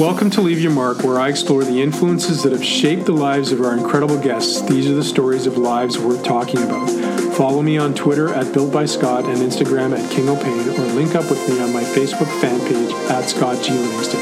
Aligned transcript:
Welcome 0.00 0.30
to 0.30 0.40
Leave 0.40 0.62
Your 0.62 0.72
Mark, 0.72 1.02
where 1.02 1.20
I 1.20 1.28
explore 1.28 1.62
the 1.62 1.82
influences 1.82 2.42
that 2.42 2.52
have 2.52 2.64
shaped 2.64 3.04
the 3.04 3.12
lives 3.12 3.52
of 3.52 3.60
our 3.60 3.76
incredible 3.76 4.18
guests. 4.18 4.62
These 4.62 4.88
are 4.88 4.94
the 4.94 5.04
stories 5.04 5.46
of 5.46 5.58
lives 5.58 5.98
worth 5.98 6.24
talking 6.24 6.62
about. 6.62 6.88
Follow 7.34 7.60
me 7.60 7.76
on 7.76 7.92
Twitter 7.92 8.32
at 8.32 8.50
Built 8.54 8.72
by 8.72 8.86
Scott 8.86 9.26
and 9.26 9.36
Instagram 9.36 9.94
at 9.94 10.10
King 10.10 10.30
O'Pain, 10.30 10.70
or 10.70 10.86
link 10.94 11.14
up 11.14 11.28
with 11.28 11.46
me 11.50 11.60
on 11.60 11.74
my 11.74 11.82
Facebook 11.82 12.30
fan 12.40 12.58
page 12.60 12.90
at 13.10 13.28
Scott 13.28 13.62
G. 13.62 13.72
Livingston. 13.72 14.20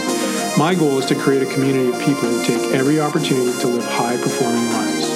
My 0.59 0.75
goal 0.75 0.99
is 0.99 1.06
to 1.06 1.14
create 1.14 1.45
a 1.45 1.54
community 1.54 1.90
of 1.90 2.04
people 2.04 2.29
who 2.29 2.45
take 2.45 2.74
every 2.74 3.01
opportunity 3.01 3.56
to 3.60 3.69
live 3.69 3.85
high 3.85 4.17
performing 4.17 4.72
lives. 4.72 5.06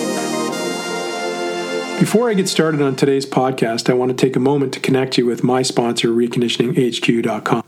Before 1.98 2.30
I 2.30 2.34
get 2.34 2.48
started 2.48 2.80
on 2.80 2.94
today's 2.94 3.26
podcast, 3.26 3.90
I 3.90 3.94
want 3.94 4.16
to 4.16 4.16
take 4.16 4.36
a 4.36 4.40
moment 4.40 4.72
to 4.74 4.80
connect 4.80 5.18
you 5.18 5.26
with 5.26 5.42
my 5.42 5.62
sponsor, 5.62 6.10
reconditioninghq.com. 6.10 7.61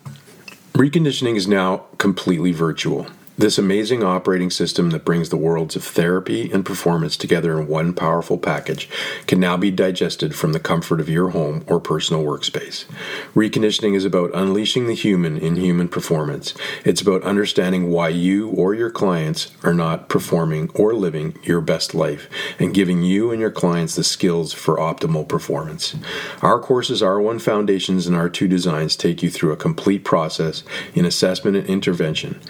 Reconditioning 0.76 1.36
is 1.36 1.46
now 1.46 1.84
completely 1.98 2.50
virtual. 2.50 3.06
This 3.36 3.58
amazing 3.58 4.04
operating 4.04 4.48
system 4.48 4.90
that 4.90 5.04
brings 5.04 5.30
the 5.30 5.36
worlds 5.36 5.74
of 5.74 5.82
therapy 5.82 6.52
and 6.52 6.64
performance 6.64 7.16
together 7.16 7.58
in 7.58 7.66
one 7.66 7.92
powerful 7.92 8.38
package 8.38 8.88
can 9.26 9.40
now 9.40 9.56
be 9.56 9.72
digested 9.72 10.36
from 10.36 10.52
the 10.52 10.60
comfort 10.60 11.00
of 11.00 11.08
your 11.08 11.30
home 11.30 11.64
or 11.66 11.80
personal 11.80 12.22
workspace. 12.22 12.84
Reconditioning 13.34 13.96
is 13.96 14.04
about 14.04 14.30
unleashing 14.34 14.86
the 14.86 14.94
human 14.94 15.36
in 15.36 15.56
human 15.56 15.88
performance. 15.88 16.54
It's 16.84 17.00
about 17.00 17.24
understanding 17.24 17.90
why 17.90 18.10
you 18.10 18.50
or 18.50 18.72
your 18.72 18.90
clients 18.90 19.50
are 19.64 19.74
not 19.74 20.08
performing 20.08 20.70
or 20.72 20.94
living 20.94 21.36
your 21.42 21.60
best 21.60 21.92
life 21.92 22.28
and 22.60 22.72
giving 22.72 23.02
you 23.02 23.32
and 23.32 23.40
your 23.40 23.50
clients 23.50 23.96
the 23.96 24.04
skills 24.04 24.52
for 24.52 24.76
optimal 24.76 25.28
performance. 25.28 25.96
Our 26.40 26.60
courses 26.60 27.02
R1 27.02 27.42
Foundations 27.42 28.06
and 28.06 28.16
R2 28.16 28.48
Designs 28.48 28.94
take 28.94 29.24
you 29.24 29.30
through 29.30 29.50
a 29.50 29.56
complete 29.56 30.04
process 30.04 30.62
in 30.94 31.04
assessment 31.04 31.56
and 31.56 31.66
intervention. 31.66 32.40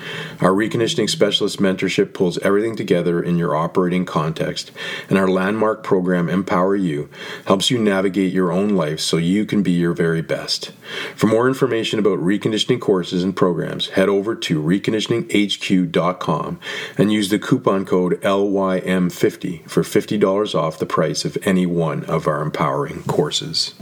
Our 0.43 0.55
Reconditioning 0.75 1.09
Specialist 1.09 1.61
Mentorship 1.61 2.13
pulls 2.13 2.37
everything 2.39 2.75
together 2.75 3.23
in 3.23 3.39
your 3.39 3.55
operating 3.55 4.05
context, 4.05 4.73
and 5.09 5.17
our 5.17 5.29
landmark 5.29 5.85
program, 5.85 6.29
Empower 6.29 6.75
You, 6.75 7.09
helps 7.47 7.71
you 7.71 7.79
navigate 7.79 8.33
your 8.33 8.51
own 8.51 8.71
life 8.71 8.99
so 8.99 9.17
you 9.17 9.47
can 9.47 9.63
be 9.63 9.71
your 9.71 9.93
very 9.93 10.21
best. 10.21 10.73
For 11.15 11.29
more 11.29 11.47
information 11.47 12.01
about 12.01 12.19
reconditioning 12.19 12.81
courses 12.81 13.23
and 13.23 13.37
programs, 13.37 13.91
head 13.91 14.09
over 14.09 14.35
to 14.35 14.61
reconditioninghq.com 14.61 16.61
and 16.99 17.13
use 17.13 17.29
the 17.29 17.39
coupon 17.39 17.85
code 17.85 18.21
LYM50 18.23 19.71
for 19.71 19.85
$50 19.85 20.55
off 20.57 20.81
the 20.81 20.87
price 20.87 21.25
of 21.25 21.39
any 21.43 21.67
one 21.67 22.03
of 22.07 22.27
our 22.27 22.43
empowering 22.43 23.05
courses. 23.05 23.75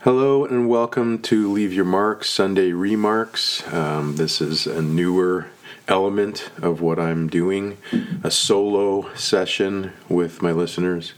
Hello 0.00 0.44
and 0.44 0.68
welcome 0.68 1.22
to 1.22 1.52
Leave 1.52 1.72
Your 1.72 1.84
Mark 1.84 2.24
Sunday 2.24 2.72
Remarks. 2.72 3.62
Um, 3.72 4.16
this 4.16 4.40
is 4.40 4.66
a 4.66 4.82
newer 4.82 5.46
element 5.88 6.50
of 6.60 6.80
what 6.80 6.98
I'm 6.98 7.28
doing, 7.28 7.78
a 8.22 8.30
solo 8.30 9.12
session 9.14 9.92
with 10.08 10.42
my 10.42 10.52
listeners. 10.52 11.14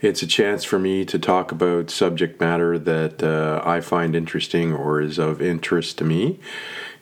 It's 0.00 0.22
a 0.22 0.26
chance 0.26 0.64
for 0.64 0.78
me 0.78 1.04
to 1.04 1.18
talk 1.18 1.52
about 1.52 1.90
subject 1.90 2.40
matter 2.40 2.78
that 2.78 3.22
uh, 3.22 3.62
I 3.64 3.80
find 3.80 4.16
interesting 4.16 4.72
or 4.72 5.00
is 5.00 5.18
of 5.18 5.42
interest 5.42 5.98
to 5.98 6.04
me. 6.04 6.38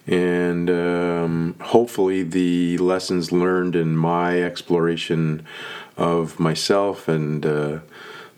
And 0.07 0.69
um, 0.71 1.55
hopefully, 1.61 2.23
the 2.23 2.79
lessons 2.79 3.31
learned 3.31 3.77
in 3.77 3.97
my 3.97 4.43
exploration 4.43 5.47
of 5.97 6.41
myself 6.41 7.09
and 7.09 7.45
uh, 7.45 7.79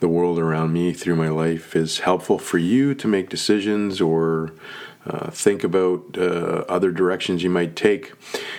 the 0.00 0.08
world 0.08 0.38
around 0.38 0.72
me 0.72 0.92
through 0.92 1.16
my 1.16 1.28
life 1.28 1.76
is 1.76 2.00
helpful 2.00 2.38
for 2.38 2.58
you 2.58 2.94
to 2.94 3.06
make 3.06 3.28
decisions 3.28 4.00
or 4.00 4.52
uh, 5.06 5.30
think 5.30 5.64
about 5.64 6.16
uh, 6.18 6.64
other 6.68 6.92
directions 6.92 7.42
you 7.42 7.50
might 7.50 7.74
take. 7.74 8.12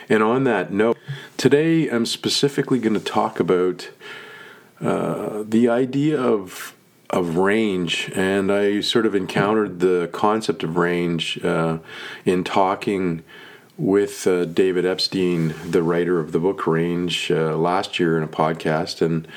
And 0.09 0.23
on 0.23 0.43
that 0.45 0.71
note, 0.71 0.97
today 1.37 1.87
I'm 1.87 2.05
specifically 2.05 2.79
going 2.79 2.95
to 2.95 2.99
talk 2.99 3.39
about 3.39 3.89
uh, 4.79 5.43
the 5.47 5.69
idea 5.69 6.19
of 6.19 6.75
of 7.11 7.35
range, 7.35 8.09
and 8.15 8.49
I 8.49 8.79
sort 8.79 9.05
of 9.05 9.13
encountered 9.13 9.81
the 9.81 10.09
concept 10.13 10.63
of 10.63 10.77
range 10.77 11.43
uh, 11.43 11.79
in 12.23 12.45
talking 12.45 13.23
with 13.77 14.25
uh, 14.25 14.45
David 14.45 14.85
Epstein, 14.85 15.53
the 15.69 15.83
writer 15.83 16.21
of 16.21 16.31
the 16.31 16.39
book 16.39 16.65
Range, 16.65 17.29
last 17.29 17.99
year 17.99 18.17
in 18.17 18.23
a 18.23 18.29
podcast, 18.29 19.01
and 19.01 19.27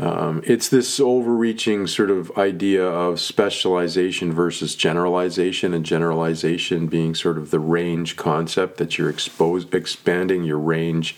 um, 0.00 0.42
it's 0.46 0.70
this 0.70 0.98
overreaching 0.98 1.86
sort 1.86 2.10
of 2.10 2.36
idea 2.38 2.84
of 2.84 3.20
specialization 3.20 4.32
versus 4.32 4.74
generalization, 4.74 5.74
and 5.74 5.84
generalization 5.84 6.86
being 6.86 7.14
sort 7.14 7.36
of 7.36 7.50
the 7.50 7.60
range 7.60 8.16
concept 8.16 8.78
that 8.78 8.96
you're 8.96 9.10
expanding 9.10 10.42
your 10.42 10.58
range 10.58 11.16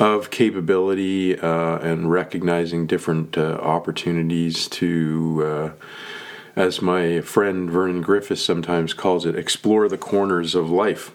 of 0.00 0.30
capability 0.30 1.38
uh, 1.38 1.78
and 1.78 2.10
recognizing 2.10 2.86
different 2.86 3.38
uh, 3.38 3.58
opportunities 3.62 4.66
to. 4.68 5.44
Uh, 5.46 5.84
as 6.56 6.82
my 6.82 7.20
friend 7.20 7.70
Vernon 7.70 8.02
Griffiths 8.02 8.42
sometimes 8.42 8.92
calls 8.92 9.24
it, 9.24 9.36
explore 9.36 9.88
the 9.88 9.96
corners 9.96 10.56
of 10.56 10.68
life 10.68 11.12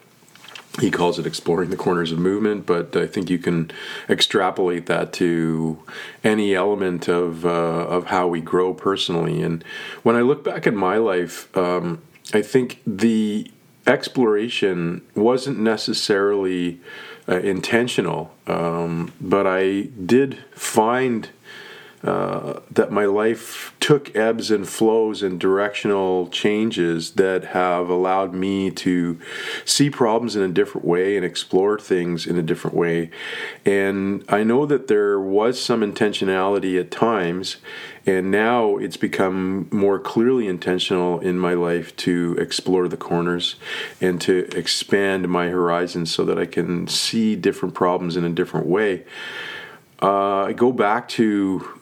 he 0.80 0.90
calls 0.90 1.18
it 1.18 1.26
exploring 1.26 1.70
the 1.70 1.76
corners 1.76 2.12
of 2.12 2.18
movement, 2.18 2.66
but 2.66 2.94
I 2.96 3.06
think 3.06 3.30
you 3.30 3.38
can 3.38 3.70
extrapolate 4.08 4.86
that 4.86 5.12
to 5.14 5.82
any 6.22 6.54
element 6.54 7.08
of 7.08 7.46
uh, 7.46 7.48
of 7.48 8.06
how 8.06 8.28
we 8.28 8.40
grow 8.40 8.74
personally. 8.74 9.42
And 9.42 9.64
when 10.02 10.16
I 10.16 10.20
look 10.20 10.44
back 10.44 10.66
at 10.66 10.74
my 10.74 10.96
life, 10.98 11.54
um, 11.56 12.02
I 12.34 12.42
think 12.42 12.82
the 12.86 13.50
exploration 13.86 15.02
wasn't 15.14 15.58
necessarily 15.58 16.80
uh, 17.28 17.38
intentional, 17.38 18.34
um, 18.46 19.12
but 19.20 19.46
I 19.46 19.88
did 20.04 20.44
find 20.52 21.30
uh, 22.02 22.60
that 22.70 22.92
my 22.92 23.04
life 23.04 23.74
took 23.80 24.14
ebbs 24.14 24.50
and 24.50 24.68
flows 24.68 25.22
and 25.22 25.40
directional 25.40 26.28
changes 26.28 27.12
that 27.12 27.44
have 27.46 27.88
allowed 27.88 28.34
me 28.34 28.70
to 28.70 29.18
see 29.64 29.88
problems 29.88 30.36
in 30.36 30.42
a 30.42 30.48
different 30.48 30.86
way 30.86 31.16
and 31.16 31.24
explore 31.24 31.78
things 31.78 32.26
in 32.26 32.36
a 32.36 32.42
different 32.42 32.76
way. 32.76 33.10
And 33.64 34.24
I 34.28 34.44
know 34.44 34.66
that 34.66 34.88
there 34.88 35.18
was 35.18 35.60
some 35.60 35.80
intentionality 35.80 36.78
at 36.78 36.90
times, 36.90 37.56
and 38.04 38.30
now 38.30 38.76
it's 38.76 38.96
become 38.98 39.68
more 39.70 39.98
clearly 39.98 40.46
intentional 40.46 41.18
in 41.20 41.38
my 41.38 41.54
life 41.54 41.96
to 41.96 42.36
explore 42.38 42.88
the 42.88 42.96
corners 42.96 43.56
and 44.00 44.20
to 44.20 44.48
expand 44.56 45.28
my 45.28 45.48
horizons 45.48 46.14
so 46.14 46.24
that 46.24 46.38
I 46.38 46.46
can 46.46 46.86
see 46.88 47.36
different 47.36 47.74
problems 47.74 48.16
in 48.16 48.24
a 48.24 48.30
different 48.30 48.66
way. 48.66 49.04
Uh, 50.02 50.44
I 50.44 50.52
go 50.52 50.72
back 50.72 51.08
to 51.10 51.75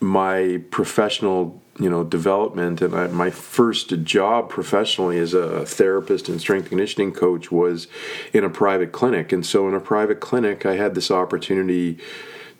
my 0.00 0.62
professional 0.70 1.60
you 1.78 1.88
know 1.88 2.04
development 2.04 2.82
and 2.82 2.94
I, 2.94 3.06
my 3.08 3.30
first 3.30 4.02
job 4.02 4.48
professionally 4.48 5.18
as 5.18 5.32
a 5.34 5.64
therapist 5.64 6.28
and 6.28 6.40
strength 6.40 6.68
conditioning 6.68 7.12
coach 7.12 7.52
was 7.52 7.86
in 8.32 8.44
a 8.44 8.50
private 8.50 8.92
clinic. 8.92 9.32
And 9.32 9.46
so 9.46 9.68
in 9.68 9.74
a 9.74 9.80
private 9.80 10.20
clinic 10.20 10.66
i 10.66 10.76
had 10.76 10.94
this 10.94 11.10
opportunity 11.10 11.98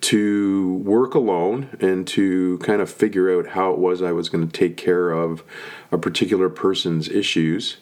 to 0.01 0.75
work 0.85 1.13
alone 1.13 1.77
and 1.81 2.07
to 2.07 2.57
kind 2.59 2.81
of 2.81 2.89
figure 2.89 3.37
out 3.37 3.47
how 3.47 3.73
it 3.73 3.77
was 3.77 4.01
i 4.01 4.13
was 4.13 4.29
going 4.29 4.47
to 4.47 4.51
take 4.51 4.77
care 4.77 5.11
of 5.11 5.43
a 5.91 5.97
particular 5.97 6.49
person's 6.49 7.09
issues. 7.09 7.77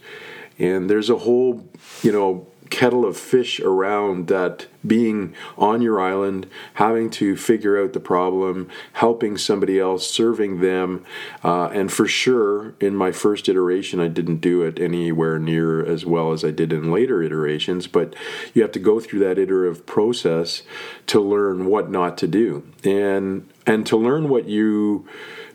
And 0.59 0.89
there's 0.89 1.09
a 1.09 1.18
whole 1.18 1.68
you 2.01 2.12
know 2.12 2.47
kettle 2.69 3.05
of 3.05 3.17
fish 3.17 3.59
around 3.59 4.28
that 4.28 4.67
being 4.85 5.33
on 5.57 5.81
your 5.81 6.00
island, 6.00 6.47
having 6.75 7.09
to 7.09 7.35
figure 7.35 7.81
out 7.81 7.94
the 7.94 8.00
problem, 8.00 8.69
helping 8.94 9.38
somebody 9.38 9.79
else, 9.79 10.09
serving 10.09 10.61
them. 10.61 11.03
Uh, 11.44 11.67
and 11.67 11.91
for 11.91 12.07
sure, 12.07 12.73
in 12.79 12.95
my 12.95 13.11
first 13.11 13.50
iteration, 13.50 14.00
I 14.00 14.07
didn't 14.07 14.38
do 14.38 14.61
it 14.61 14.79
anywhere 14.79 15.39
near 15.39 15.85
as 15.85 16.06
well 16.06 16.31
as 16.31 16.44
I 16.44 16.51
did 16.51 16.72
in 16.72 16.91
later 16.91 17.22
iterations, 17.22 17.88
but 17.88 18.16
you 18.53 18.61
have 18.61 18.72
to 18.73 18.79
go 18.79 19.00
through 19.00 19.19
that 19.19 19.38
iterative 19.38 19.86
process 19.86 20.63
to 21.07 21.19
learn 21.19 21.65
what 21.65 21.89
not 21.89 22.18
to 22.19 22.27
do. 22.27 22.63
And 22.83 23.47
and 23.65 23.86
to 23.88 23.97
learn 23.97 24.30
what 24.30 24.47
you 24.47 25.06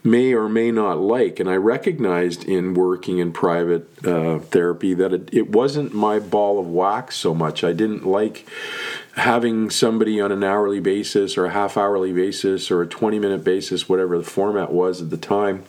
may 0.03 0.33
or 0.33 0.49
may 0.49 0.69
not 0.69 0.99
like. 0.99 1.39
And 1.39 1.49
I 1.49 1.55
recognized 1.55 2.43
in 2.43 2.73
working 2.73 3.19
in 3.19 3.31
private 3.31 3.87
uh, 4.05 4.39
therapy 4.39 4.93
that 4.93 5.13
it, 5.13 5.29
it 5.31 5.49
wasn't 5.49 5.93
my 5.93 6.19
ball 6.19 6.59
of 6.59 6.67
wax 6.67 7.15
so 7.15 7.33
much. 7.33 7.63
I 7.63 7.71
didn't 7.71 8.05
like 8.05 8.47
having 9.15 9.69
somebody 9.69 10.19
on 10.19 10.31
an 10.31 10.43
hourly 10.43 10.79
basis 10.79 11.37
or 11.37 11.45
a 11.45 11.51
half 11.51 11.77
hourly 11.77 12.11
basis 12.11 12.69
or 12.69 12.81
a 12.81 12.87
20 12.87 13.19
minute 13.19 13.43
basis, 13.43 13.87
whatever 13.87 14.17
the 14.17 14.23
format 14.23 14.71
was 14.71 15.01
at 15.01 15.09
the 15.09 15.17
time. 15.17 15.63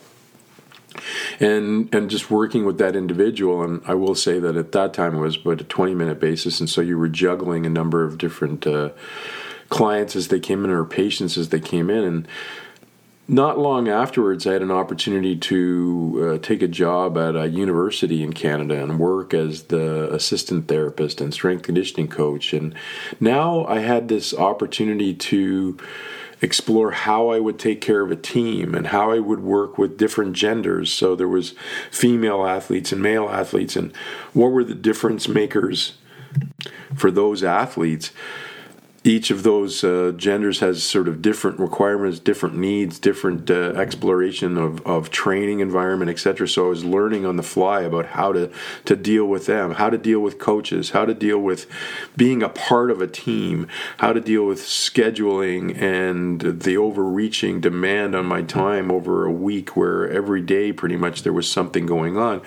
And 1.41 1.93
and 1.93 2.09
just 2.09 2.31
working 2.31 2.63
with 2.63 2.77
that 2.77 2.95
individual, 2.95 3.61
and 3.61 3.81
I 3.85 3.95
will 3.95 4.15
say 4.15 4.39
that 4.39 4.55
at 4.55 4.71
that 4.71 4.93
time 4.93 5.15
it 5.15 5.19
was 5.19 5.35
but 5.35 5.59
a 5.59 5.65
20 5.65 5.93
minute 5.93 6.21
basis, 6.21 6.61
and 6.61 6.69
so 6.69 6.79
you 6.79 6.97
were 6.97 7.09
juggling 7.09 7.65
a 7.65 7.69
number 7.69 8.05
of 8.05 8.17
different 8.17 8.65
uh, 8.65 8.91
clients 9.67 10.15
as 10.15 10.29
they 10.29 10.39
came 10.39 10.63
in 10.63 10.71
or 10.71 10.85
patients 10.85 11.37
as 11.37 11.49
they 11.49 11.59
came 11.59 11.89
in, 11.89 12.05
and 12.05 12.27
not 13.27 13.57
long 13.57 13.87
afterwards, 13.87 14.45
I 14.45 14.53
had 14.53 14.61
an 14.61 14.71
opportunity 14.71 15.35
to 15.35 16.39
uh, 16.41 16.45
take 16.45 16.61
a 16.61 16.67
job 16.67 17.17
at 17.17 17.35
a 17.35 17.47
university 17.47 18.21
in 18.21 18.33
Canada 18.33 18.81
and 18.81 18.99
work 18.99 19.33
as 19.33 19.63
the 19.63 20.13
assistant 20.13 20.67
therapist 20.67 21.21
and 21.21 21.33
strength 21.33 21.63
conditioning 21.63 22.07
coach. 22.07 22.53
And 22.53 22.75
now 23.19 23.65
I 23.65 23.79
had 23.79 24.07
this 24.07 24.33
opportunity 24.33 25.13
to 25.13 25.77
explore 26.41 26.91
how 26.91 27.29
I 27.29 27.39
would 27.39 27.57
take 27.57 27.81
care 27.81 28.01
of 28.01 28.11
a 28.11 28.15
team 28.15 28.75
and 28.75 28.87
how 28.87 29.11
I 29.11 29.19
would 29.19 29.39
work 29.39 29.77
with 29.77 29.97
different 29.97 30.33
genders. 30.33 30.93
So 30.93 31.15
there 31.15 31.27
was 31.27 31.55
female 31.89 32.45
athletes 32.45 32.91
and 32.91 33.01
male 33.01 33.29
athletes, 33.29 33.75
and 33.75 33.95
what 34.33 34.51
were 34.51 34.63
the 34.63 34.75
difference 34.75 35.27
makers 35.27 35.93
for 36.95 37.09
those 37.09 37.43
athletes 37.43 38.11
each 39.05 39.29
of 39.29 39.43
those 39.43 39.83
uh, 39.83 40.11
genders 40.17 40.61
has 40.61 40.83
sort 40.83 41.07
of 41.07 41.21
different 41.21 41.59
requirements, 41.59 42.17
different 42.17 42.57
needs, 42.57 42.97
different 42.97 43.51
uh, 43.51 43.71
exploration 43.75 44.57
of, 44.57 44.85
of 44.85 45.11
training 45.11 45.59
environment, 45.59 46.09
etc. 46.09 46.47
So 46.47 46.65
I 46.65 46.69
was 46.69 46.83
learning 46.83 47.23
on 47.23 47.35
the 47.35 47.43
fly 47.43 47.81
about 47.81 48.07
how 48.07 48.33
to 48.33 48.51
to 48.85 48.95
deal 48.95 49.25
with 49.25 49.45
them, 49.45 49.75
how 49.75 49.91
to 49.91 49.99
deal 49.99 50.19
with 50.19 50.39
coaches, 50.39 50.89
how 50.89 51.05
to 51.05 51.13
deal 51.13 51.37
with 51.37 51.67
being 52.17 52.41
a 52.41 52.49
part 52.49 52.89
of 52.89 52.99
a 52.99 53.05
team, 53.05 53.67
how 53.97 54.11
to 54.11 54.19
deal 54.19 54.43
with 54.43 54.59
scheduling 54.61 55.79
and 55.79 56.41
the 56.41 56.75
overreaching 56.75 57.61
demand 57.61 58.15
on 58.15 58.25
my 58.25 58.41
time 58.41 58.89
over 58.89 59.23
a 59.23 59.31
week, 59.31 59.77
where 59.77 60.09
every 60.09 60.41
day 60.41 60.73
pretty 60.73 60.97
much 60.97 61.21
there 61.21 61.31
was 61.31 61.49
something 61.49 61.85
going 61.85 62.17
on. 62.17 62.41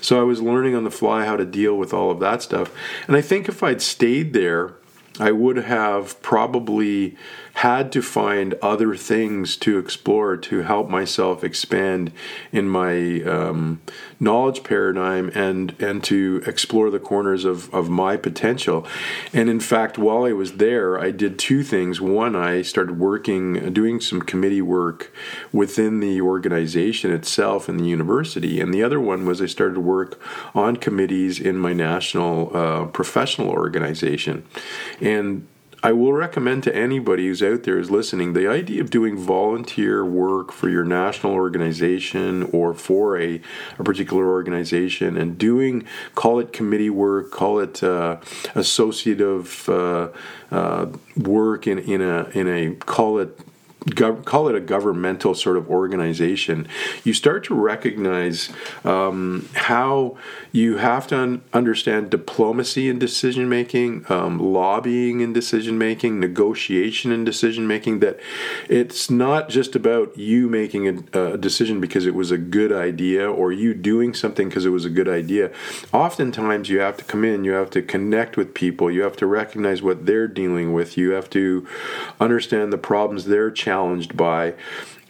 So 0.00 0.20
I 0.20 0.22
was 0.22 0.40
learning 0.40 0.76
on 0.76 0.84
the 0.84 0.92
fly 0.92 1.24
how 1.24 1.36
to 1.36 1.44
deal 1.44 1.76
with 1.76 1.92
all 1.92 2.12
of 2.12 2.20
that 2.20 2.40
stuff, 2.40 2.72
and 3.08 3.16
I 3.16 3.20
think 3.20 3.48
if 3.48 3.64
I'd 3.64 3.82
stayed 3.82 4.32
there 4.32 4.74
I 5.20 5.30
would 5.32 5.56
have 5.56 6.20
probably 6.22 7.16
had 7.54 7.92
to 7.92 8.02
find 8.02 8.54
other 8.54 8.96
things 8.96 9.56
to 9.56 9.78
explore 9.78 10.36
to 10.36 10.62
help 10.62 10.88
myself 10.88 11.44
expand 11.44 12.12
in 12.50 12.68
my 12.68 13.22
um, 13.22 13.80
knowledge 14.18 14.64
paradigm 14.64 15.30
and 15.34 15.74
and 15.80 16.02
to 16.02 16.42
explore 16.46 16.90
the 16.90 16.98
corners 16.98 17.44
of, 17.44 17.72
of 17.72 17.88
my 17.88 18.16
potential. 18.16 18.86
And 19.32 19.48
in 19.48 19.60
fact, 19.60 19.98
while 19.98 20.24
I 20.24 20.32
was 20.32 20.54
there, 20.54 20.98
I 20.98 21.10
did 21.10 21.38
two 21.38 21.62
things. 21.62 22.00
One, 22.00 22.34
I 22.34 22.62
started 22.62 22.98
working, 22.98 23.72
doing 23.72 24.00
some 24.00 24.20
committee 24.20 24.62
work 24.62 25.14
within 25.52 26.00
the 26.00 26.20
organization 26.20 27.12
itself 27.12 27.68
in 27.68 27.76
the 27.76 27.84
university. 27.84 28.60
And 28.60 28.74
the 28.74 28.82
other 28.82 29.00
one 29.00 29.26
was 29.26 29.40
I 29.40 29.46
started 29.46 29.78
work 29.78 30.20
on 30.54 30.76
committees 30.76 31.38
in 31.38 31.56
my 31.58 31.72
national 31.72 32.56
uh, 32.56 32.84
professional 32.86 33.48
organization. 33.48 34.44
And 35.00 35.46
I 35.84 35.92
will 35.92 36.14
recommend 36.14 36.62
to 36.62 36.74
anybody 36.74 37.26
who's 37.26 37.42
out 37.42 37.64
there 37.64 37.78
is 37.78 37.90
listening 37.90 38.32
the 38.32 38.48
idea 38.48 38.80
of 38.80 38.88
doing 38.88 39.18
volunteer 39.18 40.02
work 40.02 40.50
for 40.50 40.70
your 40.70 40.82
national 40.82 41.34
organization 41.34 42.44
or 42.52 42.72
for 42.72 43.20
a, 43.20 43.38
a 43.78 43.84
particular 43.84 44.26
organization 44.30 45.18
and 45.18 45.36
doing 45.36 45.84
call 46.14 46.38
it 46.40 46.54
committee 46.54 46.88
work, 46.88 47.30
call 47.30 47.58
it 47.58 47.82
uh, 47.82 48.16
associative 48.54 49.68
uh, 49.68 50.08
uh, 50.50 50.86
work 51.18 51.66
in, 51.66 51.78
in 51.80 52.00
a 52.00 52.30
in 52.30 52.48
a 52.48 52.74
call 52.76 53.18
it 53.18 53.38
gov- 53.86 54.24
call 54.24 54.48
it 54.48 54.54
a 54.54 54.60
governmental 54.60 55.34
sort 55.34 55.56
of 55.56 55.70
organization, 55.70 56.66
you 57.04 57.12
start 57.12 57.44
to 57.44 57.54
recognize 57.54 58.50
um, 58.84 59.48
how 59.54 60.16
you 60.52 60.78
have 60.78 61.06
to 61.08 61.18
un- 61.18 61.42
understand 61.52 62.10
diplomacy 62.10 62.88
in 62.88 62.98
decision 62.98 63.48
making, 63.48 64.04
um, 64.10 64.38
lobbying 64.38 65.20
in 65.20 65.32
decision 65.32 65.76
making, 65.76 66.20
negotiation 66.20 67.12
in 67.12 67.24
decision 67.24 67.66
making. 67.66 68.00
That 68.00 68.18
it's 68.68 69.10
not 69.10 69.48
just 69.48 69.76
about 69.76 70.16
you 70.16 70.48
making 70.48 71.06
a, 71.12 71.34
a 71.34 71.38
decision 71.38 71.80
because 71.80 72.06
it 72.06 72.14
was 72.14 72.30
a 72.30 72.38
good 72.38 72.72
idea 72.72 73.30
or 73.30 73.52
you 73.52 73.74
doing 73.74 74.14
something 74.14 74.48
because 74.48 74.64
it 74.64 74.70
was 74.70 74.84
a 74.84 74.90
good 74.90 75.08
idea. 75.08 75.50
Oftentimes, 75.92 76.68
you 76.68 76.80
have 76.80 76.96
to 76.96 77.04
come 77.04 77.24
in, 77.24 77.44
you 77.44 77.52
have 77.52 77.70
to 77.70 77.82
connect 77.82 78.36
with 78.36 78.54
people, 78.54 78.90
you 78.90 79.02
have 79.02 79.16
to 79.16 79.26
recognize 79.26 79.82
what 79.82 80.06
they're 80.06 80.28
dealing 80.28 80.72
with, 80.72 80.96
you 80.96 81.10
have 81.10 81.28
to 81.30 81.66
understand 82.20 82.72
the 82.72 82.78
problems 82.78 83.24
they're 83.24 83.50
challenging 83.50 83.73
challenged 83.74 84.16
by, 84.16 84.54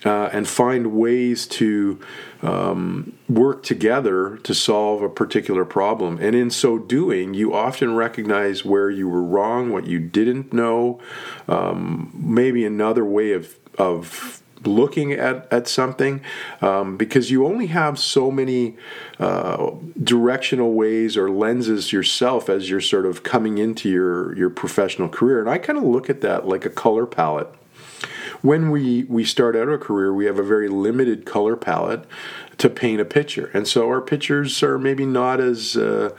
uh, 0.05 0.29
and 0.33 0.49
find 0.49 0.87
ways 0.93 1.47
to 1.47 2.01
um, 2.43 3.13
work 3.29 3.63
together 3.63 4.39
to 4.39 4.55
solve 4.55 5.03
a 5.03 5.09
particular 5.09 5.65
problem. 5.65 6.19
And 6.21 6.35
in 6.35 6.51
so 6.51 6.79
doing, 6.79 7.35
you 7.35 7.55
often 7.55 7.95
recognize 7.95 8.65
where 8.65 8.91
you 8.91 9.09
were 9.09 9.23
wrong, 9.23 9.71
what 9.71 9.87
you 9.87 9.99
didn't 9.99 10.53
know, 10.53 10.99
um, 11.49 12.11
maybe 12.15 12.65
another 12.65 13.05
way 13.05 13.33
of 13.33 13.59
of 13.77 14.41
looking 14.67 15.13
at, 15.13 15.53
at 15.53 15.69
something 15.69 16.23
um, 16.63 16.97
because 16.97 17.31
you 17.31 17.45
only 17.45 17.67
have 17.67 17.99
so 17.99 18.31
many 18.31 18.75
uh, 19.19 19.71
directional 20.03 20.73
ways 20.73 21.19
or 21.19 21.29
lenses 21.29 21.93
yourself 21.93 22.49
as 22.49 22.71
you're 22.71 22.81
sort 22.81 23.05
of 23.05 23.23
coming 23.23 23.59
into 23.59 23.91
your, 23.91 24.35
your 24.39 24.49
professional 24.49 25.09
career. 25.09 25.41
And 25.41 25.51
I 25.51 25.59
kind 25.59 25.77
of 25.77 25.85
look 25.85 26.09
at 26.09 26.23
that 26.23 26.47
like 26.47 26.65
a 26.65 26.71
color 26.71 27.05
palette 27.05 27.53
when 28.45 28.71
we, 28.71 29.05
we 29.05 29.25
start 29.25 29.57
out 29.57 29.71
our 29.71 29.79
career, 29.79 30.13
we 30.13 30.27
have 30.27 30.39
a 30.39 30.43
very 30.43 30.69
limited 30.69 31.25
color 31.25 31.57
palette 31.57 32.05
to 32.59 32.69
paint 32.69 33.01
a 33.01 33.05
picture. 33.05 33.51
And 33.55 33.67
so 33.67 33.89
our 33.89 34.03
pictures 34.03 34.63
are 34.63 34.79
maybe 34.79 35.07
not 35.07 35.41
as. 35.41 35.77
Uh, 35.77 36.11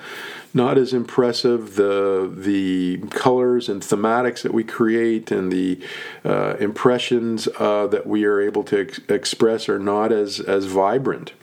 not 0.53 0.77
as 0.77 0.93
impressive. 0.93 1.75
The 1.75 2.31
the 2.33 2.99
colors 3.09 3.67
and 3.67 3.81
thematics 3.81 4.41
that 4.43 4.53
we 4.53 4.63
create 4.63 5.29
and 5.29 5.51
the 5.51 5.81
uh, 6.23 6.55
impressions 6.61 7.49
uh, 7.59 7.87
that 7.87 8.07
we 8.07 8.23
are 8.23 8.39
able 8.39 8.63
to 8.63 8.79
ex- 8.79 9.01
express 9.09 9.67
are 9.67 9.79
not 9.79 10.13
as 10.13 10.39
as 10.39 10.63
vibrant. 10.67 11.33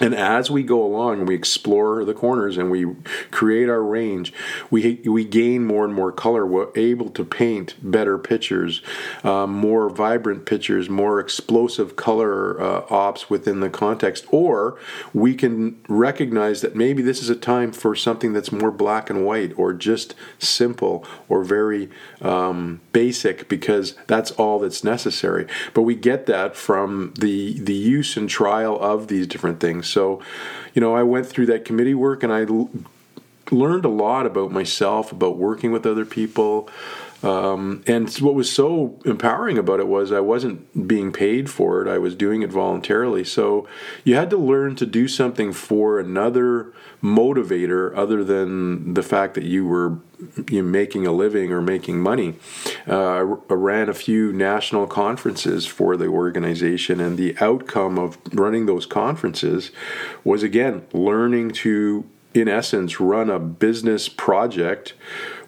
And 0.00 0.12
as 0.12 0.50
we 0.50 0.64
go 0.64 0.82
along 0.82 1.20
and 1.20 1.28
we 1.28 1.36
explore 1.36 2.04
the 2.04 2.14
corners 2.14 2.58
and 2.58 2.68
we 2.68 2.84
create 3.30 3.68
our 3.68 3.82
range, 3.82 4.32
we 4.68 5.00
we 5.04 5.24
gain 5.24 5.64
more 5.64 5.84
and 5.84 5.94
more 5.94 6.10
color. 6.10 6.44
We're 6.44 6.72
able 6.74 7.10
to 7.10 7.24
paint 7.24 7.76
better 7.80 8.18
pictures, 8.18 8.82
um, 9.22 9.52
more 9.52 9.88
vibrant 9.88 10.46
pictures, 10.46 10.90
more 10.90 11.20
explosive 11.20 11.94
color 11.94 12.60
uh, 12.60 12.84
ops 12.90 13.30
within 13.30 13.60
the 13.60 13.70
context. 13.70 14.26
Or 14.32 14.76
we 15.12 15.36
can 15.36 15.80
recognize 15.88 16.60
that 16.62 16.74
maybe 16.74 17.00
this 17.00 17.22
is 17.22 17.30
a 17.30 17.36
time 17.36 17.70
for 17.70 17.94
something 17.94 18.32
that's 18.32 18.50
more 18.50 18.72
black 18.72 19.10
and 19.10 19.24
white, 19.24 19.52
or 19.56 19.72
just 19.72 20.16
simple, 20.40 21.06
or 21.28 21.44
very 21.44 21.88
um, 22.20 22.80
basic, 22.92 23.48
because 23.48 23.94
that's 24.08 24.32
all 24.32 24.58
that's 24.58 24.82
necessary. 24.82 25.46
But 25.72 25.82
we 25.82 25.94
get 25.94 26.26
that 26.26 26.56
from 26.56 27.14
the 27.16 27.60
the 27.60 27.74
use 27.74 28.16
and 28.16 28.28
trial 28.28 28.76
of 28.80 29.06
these 29.06 29.28
different 29.28 29.60
things. 29.60 29.83
So, 29.84 30.20
you 30.74 30.80
know, 30.80 30.94
I 30.94 31.02
went 31.02 31.26
through 31.26 31.46
that 31.46 31.64
committee 31.64 31.94
work 31.94 32.22
and 32.22 32.32
I 32.32 32.42
l- 32.42 32.70
learned 33.50 33.84
a 33.84 33.88
lot 33.88 34.26
about 34.26 34.50
myself, 34.50 35.12
about 35.12 35.36
working 35.36 35.72
with 35.72 35.86
other 35.86 36.04
people. 36.04 36.68
Um, 37.24 37.82
and 37.86 38.12
what 38.16 38.34
was 38.34 38.52
so 38.52 39.00
empowering 39.06 39.56
about 39.56 39.80
it 39.80 39.88
was 39.88 40.12
I 40.12 40.20
wasn't 40.20 40.86
being 40.86 41.10
paid 41.10 41.48
for 41.48 41.80
it, 41.80 41.88
I 41.88 41.96
was 41.96 42.14
doing 42.14 42.42
it 42.42 42.50
voluntarily. 42.50 43.24
So 43.24 43.66
you 44.04 44.14
had 44.14 44.28
to 44.30 44.36
learn 44.36 44.76
to 44.76 44.84
do 44.84 45.08
something 45.08 45.54
for 45.54 45.98
another 45.98 46.74
motivator 47.02 47.96
other 47.96 48.22
than 48.22 48.92
the 48.92 49.02
fact 49.02 49.34
that 49.34 49.44
you 49.44 49.66
were 49.66 49.98
you 50.48 50.62
know, 50.62 50.68
making 50.68 51.06
a 51.06 51.12
living 51.12 51.50
or 51.50 51.62
making 51.62 52.00
money. 52.00 52.34
Uh, 52.86 53.36
I 53.48 53.54
ran 53.54 53.88
a 53.88 53.94
few 53.94 54.30
national 54.30 54.86
conferences 54.86 55.64
for 55.64 55.96
the 55.96 56.06
organization, 56.06 57.00
and 57.00 57.16
the 57.16 57.36
outcome 57.40 57.98
of 57.98 58.18
running 58.32 58.66
those 58.66 58.84
conferences 58.84 59.70
was 60.24 60.42
again 60.42 60.86
learning 60.92 61.52
to, 61.52 62.04
in 62.34 62.48
essence, 62.48 63.00
run 63.00 63.30
a 63.30 63.38
business 63.38 64.08
project 64.08 64.92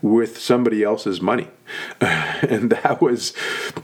with 0.01 0.39
somebody 0.39 0.83
else's 0.83 1.21
money. 1.21 1.49
and 2.01 2.71
that 2.71 3.01
was, 3.01 3.33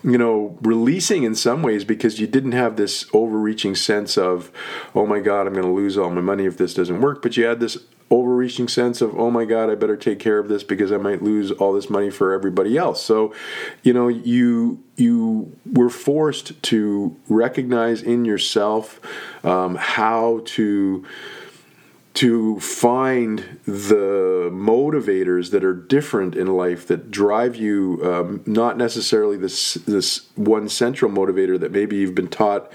you 0.02 0.18
know, 0.18 0.58
releasing 0.62 1.22
in 1.22 1.34
some 1.34 1.62
ways 1.62 1.84
because 1.84 2.20
you 2.20 2.26
didn't 2.26 2.52
have 2.52 2.76
this 2.76 3.06
overreaching 3.12 3.74
sense 3.74 4.16
of, 4.16 4.50
oh 4.94 5.06
my 5.06 5.20
God, 5.20 5.46
I'm 5.46 5.52
going 5.52 5.66
to 5.66 5.72
lose 5.72 5.96
all 5.98 6.10
my 6.10 6.20
money 6.20 6.46
if 6.46 6.56
this 6.56 6.74
doesn't 6.74 7.00
work. 7.00 7.22
But 7.22 7.36
you 7.36 7.44
had 7.44 7.60
this 7.60 7.78
overreaching 8.12 8.68
sense 8.68 9.00
of, 9.00 9.18
oh 9.18 9.30
my 9.30 9.44
God, 9.44 9.70
I 9.70 9.74
better 9.74 9.96
take 9.96 10.18
care 10.18 10.38
of 10.38 10.48
this 10.48 10.62
because 10.62 10.92
I 10.92 10.98
might 10.98 11.22
lose 11.22 11.50
all 11.50 11.72
this 11.72 11.88
money 11.88 12.10
for 12.10 12.32
everybody 12.32 12.76
else. 12.76 13.02
So, 13.02 13.34
you 13.82 13.92
know, 13.92 14.08
you 14.08 14.82
you 14.96 15.56
were 15.64 15.88
forced 15.88 16.62
to 16.64 17.16
recognize 17.28 18.02
in 18.02 18.26
yourself 18.26 19.00
um, 19.44 19.76
how 19.76 20.42
to 20.44 21.04
to 22.14 22.60
find 22.60 23.58
the 23.64 24.50
motivators 24.52 25.50
that 25.50 25.64
are 25.64 25.72
different 25.72 26.34
in 26.34 26.46
life 26.46 26.86
that 26.86 27.10
drive 27.10 27.56
you 27.56 28.00
um, 28.04 28.42
not 28.44 28.76
necessarily 28.76 29.38
this 29.38 29.74
this 29.74 30.28
one 30.34 30.68
central 30.68 31.10
motivator 31.10 31.58
that 31.58 31.72
maybe 31.72 31.96
you've 31.96 32.14
been 32.14 32.28
taught 32.28 32.70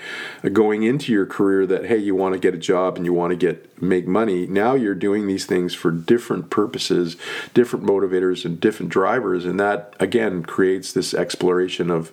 going 0.53 0.81
into 0.81 1.11
your 1.11 1.25
career 1.25 1.67
that 1.67 1.85
hey 1.85 1.97
you 1.97 2.15
want 2.15 2.33
to 2.33 2.39
get 2.39 2.55
a 2.55 2.57
job 2.57 2.97
and 2.97 3.05
you 3.05 3.13
want 3.13 3.29
to 3.29 3.35
get 3.35 3.63
make 3.81 4.07
money. 4.07 4.47
Now 4.47 4.73
you're 4.73 4.95
doing 4.95 5.27
these 5.27 5.45
things 5.45 5.75
for 5.75 5.91
different 5.91 6.49
purposes 6.49 7.15
different 7.53 7.85
motivators 7.85 8.43
and 8.43 8.59
different 8.59 8.91
drivers 8.91 9.45
and 9.45 9.59
that 9.59 9.93
again 9.99 10.41
creates 10.43 10.93
this 10.93 11.13
exploration 11.13 11.91
of 11.91 12.11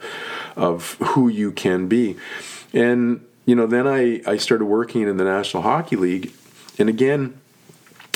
of 0.56 0.92
who 1.00 1.28
you 1.28 1.52
can 1.52 1.88
be. 1.88 2.16
And 2.74 3.24
you 3.46 3.54
know 3.54 3.66
then 3.66 3.86
I 3.86 4.20
I 4.26 4.36
started 4.36 4.66
working 4.66 5.08
in 5.08 5.16
the 5.16 5.24
National 5.24 5.62
Hockey 5.62 5.96
League 5.96 6.30
and 6.78 6.88
again, 6.88 7.40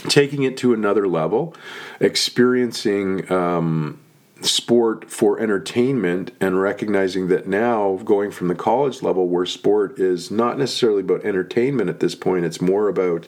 taking 0.09 0.43
it 0.43 0.57
to 0.59 0.73
another 0.73 1.09
level, 1.09 1.55
experiencing 2.01 3.31
um, 3.31 4.01
sport 4.41 5.11
for 5.11 5.41
entertainment 5.41 6.31
and 6.41 6.61
recognizing 6.61 7.29
that 7.29 7.49
now 7.49 7.97
going 8.05 8.31
from 8.31 8.49
the 8.49 8.55
college 8.55 9.03
level 9.03 9.29
where 9.29 9.47
sport 9.47 9.99
is 9.99 10.31
not 10.31 10.59
necessarily 10.59 11.01
about 11.01 11.25
entertainment 11.25 11.91
at 11.91 12.01
this 12.01 12.15
point, 12.15 12.45
it's 12.45 12.61
more 12.61 12.89
about 12.89 13.27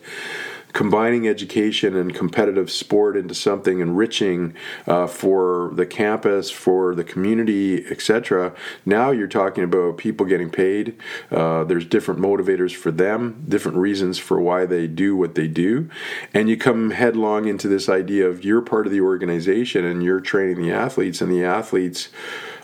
combining 0.73 1.27
education 1.27 1.97
and 1.97 2.15
competitive 2.15 2.71
sport 2.71 3.17
into 3.17 3.35
something 3.35 3.81
enriching 3.81 4.55
uh, 4.87 5.07
for 5.07 5.71
the 5.75 5.87
campus, 5.87 6.51
for 6.51 6.95
the 6.95 7.05
community, 7.05 7.85
etc. 7.87 8.55
Now 8.85 9.11
you're 9.11 9.29
talking 9.29 9.65
about 9.65 9.99
people 9.99 10.27
getting 10.27 10.51
paid. 10.51 10.97
Uh, 11.31 11.65
there's 11.65 11.87
different 11.87 12.21
motivators 12.21 12.75
for 12.75 12.91
them, 12.91 13.45
different 13.49 13.79
reasons 13.79 14.19
for 14.19 14.41
why 14.41 14.67
they 14.67 14.87
do 14.87 15.17
what 15.17 15.35
they 15.35 15.49
do, 15.49 15.89
and 16.33 16.49
you 16.49 16.57
come 16.57 16.91
headlong 16.91 17.47
into 17.47 17.69
this 17.69 17.89
idea 17.89 18.29
of 18.29 18.45
you're 18.45 18.63
part 18.63 18.87
of 18.87 18.93
the 18.93 19.01
organization 19.01 19.85
and 19.85 20.03
you're 20.03 20.21
training 20.21 20.63
the 20.63 20.73
athletes, 20.73 21.21
and 21.21 21.31
the 21.31 21.45
athletes 21.45 22.09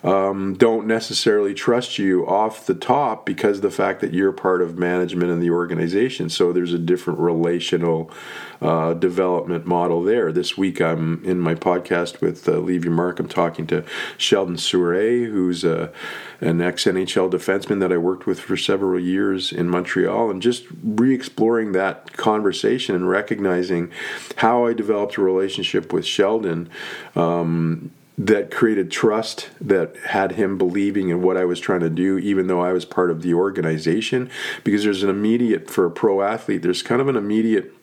um, 0.07 0.55
don't 0.55 0.87
necessarily 0.87 1.53
trust 1.53 1.99
you 1.99 2.25
off 2.29 2.65
the 2.65 2.77
top 2.77 3.27
because 3.27 3.61
the 3.61 3.73
fact 3.73 4.01
that 4.01 4.15
you're 4.15 4.31
part 4.31 4.63
of 4.63 4.79
management 4.79 5.33
and 5.33 5.43
the 5.43 5.51
organization. 5.51 6.31
So 6.31 6.53
there's 6.53 6.73
a 6.73 6.79
different 6.79 7.19
relational 7.19 8.13
uh, 8.63 8.95
development 8.95 9.67
model 9.67 10.05
there. 10.05 10.31
This 10.31 10.57
week 10.57 10.81
I'm 10.81 11.25
in 11.25 11.41
my 11.41 11.57
podcast 11.57 12.21
with 12.21 12.49
uh, 12.49 12.53
Leave 12.59 12.85
Your 12.85 12.95
Mark. 12.95 13.19
I'm 13.19 13.27
talking 13.27 13.67
to 13.67 13.85
Sheldon 14.17 14.55
Souray, 14.55 15.27
who's 15.27 15.65
uh, 15.65 15.91
an 16.41 16.61
ex 16.61 16.85
NHL 16.85 17.29
defenseman 17.29 17.81
that 17.81 17.93
I 17.93 17.97
worked 17.97 18.27
with 18.27 18.39
for 18.39 18.57
several 18.57 19.01
years 19.01 19.53
in 19.53 19.69
Montreal, 19.69 20.31
and 20.31 20.41
just 20.41 20.67
re 20.85 21.13
exploring 21.13 21.73
that 21.73 22.17
conversation 22.17 22.95
and 22.95 23.09
recognizing 23.09 23.91
how 24.37 24.67
I 24.67 24.73
developed 24.73 25.17
a 25.17 25.23
relationship 25.23 25.93
with 25.93 26.07
Sheldon. 26.07 26.71
Um, 27.17 27.91
that 28.19 28.51
created 28.51 28.91
trust 28.91 29.51
that 29.61 29.95
had 30.07 30.33
him 30.33 30.57
believing 30.57 31.11
in 31.11 31.21
what 31.21 31.37
I 31.37 31.45
was 31.45 31.61
trying 31.61 31.81
to 31.81 31.91
do, 31.91 32.19
even 32.19 32.47
though 32.47 32.61
I 32.61 32.73
was 32.73 32.85
part 32.85 33.11
of 33.11 33.23
the 33.23 33.35
organization. 33.35 34.31
Because 34.65 34.85
there's 34.85 35.03
an 35.03 35.11
immediate, 35.11 35.69
for 35.69 35.85
a 35.85 35.91
pro 35.91 36.23
athlete, 36.23 36.63
there's 36.63 36.83
kind 36.83 37.01
of 37.01 37.09
an 37.09 37.17
immediate 37.17 37.75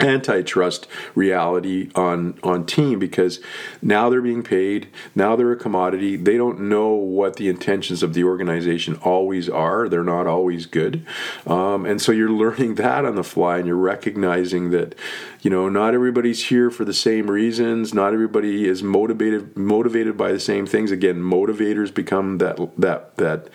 antitrust 0.00 0.86
reality 1.14 1.90
on 1.94 2.38
on 2.42 2.64
team 2.66 2.98
because 2.98 3.40
now 3.82 4.08
they're 4.08 4.22
being 4.22 4.42
paid 4.42 4.88
now 5.14 5.36
they're 5.36 5.52
a 5.52 5.56
commodity. 5.56 6.16
They 6.16 6.36
don't 6.36 6.60
know 6.60 6.88
what 6.90 7.36
the 7.36 7.48
intentions 7.48 8.02
of 8.02 8.14
the 8.14 8.24
organization 8.24 8.96
always 8.96 9.48
are. 9.48 9.88
They're 9.88 10.04
not 10.04 10.26
always 10.26 10.66
good. 10.66 11.06
Um, 11.46 11.84
and 11.84 12.00
so 12.00 12.12
you're 12.12 12.30
learning 12.30 12.76
that 12.76 13.04
on 13.04 13.16
the 13.16 13.24
fly 13.24 13.58
and 13.58 13.66
you're 13.66 13.76
recognizing 13.76 14.70
that 14.70 14.94
you 15.40 15.50
know 15.50 15.68
not 15.68 15.94
everybody's 15.94 16.46
here 16.46 16.70
for 16.70 16.84
the 16.84 16.94
same 16.94 17.30
reasons. 17.30 17.92
Not 17.94 18.12
everybody 18.12 18.68
is 18.68 18.82
motivated 18.82 19.56
motivated 19.56 20.16
by 20.16 20.32
the 20.32 20.40
same 20.40 20.66
things. 20.66 20.90
Again 20.90 21.16
motivators 21.16 21.92
become 21.92 22.38
that 22.38 22.58
that 22.78 23.16
that 23.16 23.48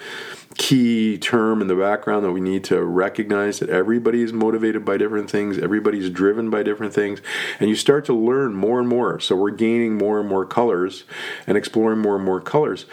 key 0.58 1.18
term 1.18 1.62
in 1.62 1.68
the 1.68 1.76
background 1.76 2.24
that 2.24 2.32
we 2.32 2.42
need 2.42 2.64
to 2.64 2.84
recognize 2.84 3.60
that 3.60 3.70
everybody 3.70 4.22
is 4.22 4.32
motivated 4.32 4.86
by 4.86 4.98
different 4.98 5.30
things, 5.30 5.58
everybody's 5.58 6.10
driven 6.10 6.50
by 6.50 6.64
different 6.64 6.94
things, 6.94 7.22
and 7.60 7.70
you 7.70 7.76
start 7.76 8.06
to 8.06 8.14
learn 8.14 8.54
more 8.54 8.80
and 8.80 8.88
more. 8.88 9.20
So 9.20 9.36
we're 9.36 9.52
gaining 9.52 9.98
more 9.98 10.20
and 10.20 10.30
more 10.30 10.46
colors 10.46 11.04
and 11.46 11.58
exploring 11.58 12.00
more 12.00 12.16
and 12.16 12.26
more 12.26 12.40
colors. 12.40 12.86